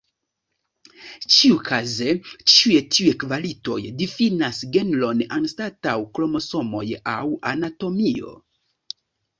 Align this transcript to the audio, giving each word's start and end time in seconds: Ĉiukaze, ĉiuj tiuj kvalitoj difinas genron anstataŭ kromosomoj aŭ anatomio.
Ĉiukaze, 1.33 2.07
ĉiuj 2.53 2.79
tiuj 2.95 3.13
kvalitoj 3.25 3.77
difinas 4.01 4.63
genron 4.79 5.25
anstataŭ 5.39 5.97
kromosomoj 6.19 6.87
aŭ 7.17 7.21
anatomio. 7.55 8.37